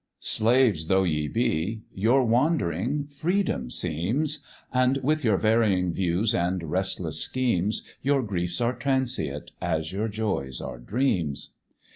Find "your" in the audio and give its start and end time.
1.93-2.23, 5.23-5.37, 8.01-8.23, 9.93-10.07